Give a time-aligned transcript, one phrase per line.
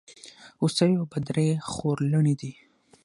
[0.61, 2.51] هوسۍ او بدرۍ خورلڼي دي.